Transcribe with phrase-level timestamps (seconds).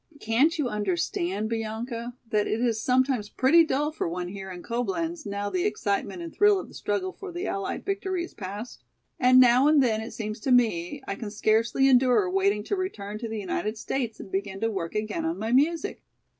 [0.19, 5.27] Can't you understand, Bianca, that it is sometimes pretty dull for one here in Coblenz
[5.27, 8.83] now the excitement and thrill of the struggle for the allied victory is past?
[9.19, 13.19] And now and then it seems to me I can scarcely endure waiting to return
[13.19, 16.01] to the United States and begin to work again on my music.